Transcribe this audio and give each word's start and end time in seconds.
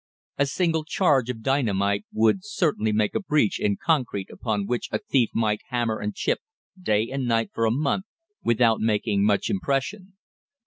A 0.39 0.47
single 0.47 0.83
charge 0.83 1.29
of 1.29 1.43
dynamite 1.43 2.05
would 2.11 2.43
certainly 2.43 2.91
make 2.91 3.13
a 3.13 3.19
breach 3.19 3.59
in 3.59 3.75
concrete 3.77 4.31
upon 4.31 4.65
which 4.65 4.89
a 4.91 4.97
thief 4.97 5.29
might 5.35 5.61
hammer 5.67 5.99
and 5.99 6.15
chip 6.15 6.39
day 6.81 7.09
and 7.11 7.27
night 7.27 7.51
for 7.53 7.65
a 7.65 7.69
month 7.71 8.05
without 8.43 8.79
making 8.79 9.23
much 9.23 9.47
impression. 9.47 10.13